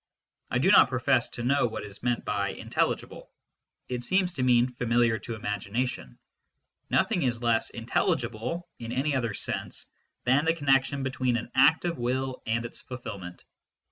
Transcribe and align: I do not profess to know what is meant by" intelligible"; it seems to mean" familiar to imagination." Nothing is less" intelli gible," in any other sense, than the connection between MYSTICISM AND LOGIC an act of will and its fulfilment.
I 0.49 0.57
do 0.57 0.71
not 0.71 0.89
profess 0.89 1.29
to 1.29 1.43
know 1.43 1.67
what 1.67 1.83
is 1.83 2.01
meant 2.01 2.25
by" 2.25 2.49
intelligible"; 2.53 3.29
it 3.87 4.03
seems 4.03 4.33
to 4.33 4.41
mean" 4.41 4.67
familiar 4.79 5.19
to 5.19 5.35
imagination." 5.35 6.17
Nothing 6.89 7.21
is 7.21 7.43
less" 7.43 7.71
intelli 7.71 8.17
gible," 8.19 8.63
in 8.79 8.91
any 8.91 9.15
other 9.15 9.35
sense, 9.35 9.85
than 10.23 10.45
the 10.45 10.55
connection 10.55 11.03
between 11.03 11.35
MYSTICISM 11.35 11.51
AND 11.55 11.63
LOGIC 11.65 11.65
an 11.67 11.73
act 11.75 11.85
of 11.85 11.97
will 11.99 12.41
and 12.47 12.65
its 12.65 12.81
fulfilment. 12.81 13.43